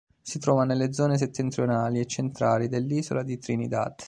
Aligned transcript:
Si 0.19 0.39
trova 0.39 0.63
nelle 0.65 0.93
zone 0.93 1.15
settentrionali 1.19 1.99
e 1.99 2.07
centrali 2.07 2.67
dell'isola 2.67 3.21
di 3.21 3.37
Trinidad. 3.37 3.93